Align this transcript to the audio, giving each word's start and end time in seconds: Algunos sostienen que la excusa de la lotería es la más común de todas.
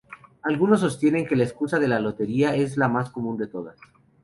Algunos 0.41 0.79
sostienen 0.79 1.27
que 1.27 1.35
la 1.35 1.43
excusa 1.43 1.77
de 1.77 1.87
la 1.87 1.99
lotería 1.99 2.55
es 2.55 2.75
la 2.75 2.87
más 2.89 3.11
común 3.11 3.37
de 3.37 3.45
todas. 3.45 3.77